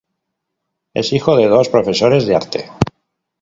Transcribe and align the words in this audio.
Es 0.95 1.13
hijo 1.13 1.37
de 1.37 1.45
dos 1.47 1.69
profesores 1.69 2.25
de 2.25 2.35
arte. 2.35 2.71